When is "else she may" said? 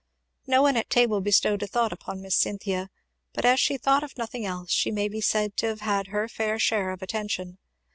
4.47-5.07